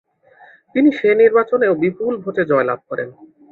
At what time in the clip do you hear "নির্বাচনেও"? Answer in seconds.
1.21-1.73